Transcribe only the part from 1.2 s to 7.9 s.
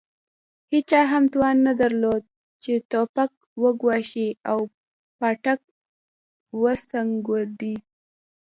توان نه درلود چې توپک وګواښي او پاټک وسکونډي.